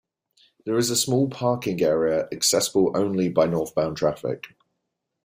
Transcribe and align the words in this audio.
There 0.65 0.79
is 0.79 0.89
a 0.89 0.95
small 0.95 1.29
parking 1.29 1.79
area 1.83 2.27
accessible 2.31 2.91
only 2.97 3.29
by 3.29 3.45
northbound 3.45 3.97
traffic. 3.97 4.47